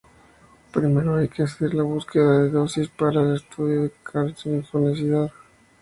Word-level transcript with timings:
Primero 0.73 1.15
hay 1.17 1.27
que 1.29 1.43
hacer 1.43 1.75
la 1.75 1.83
búsqueda 1.83 2.39
de 2.41 2.49
dosis 2.49 2.87
para 2.89 3.21
el 3.21 3.35
estudio 3.35 3.83
de 3.83 3.91
carcinogenicidad. 4.01 5.31